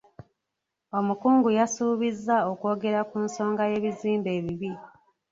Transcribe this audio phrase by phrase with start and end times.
[0.97, 4.71] Omukungu yasuubizza okwogera ku nsonga y'ebizimbe ebibi.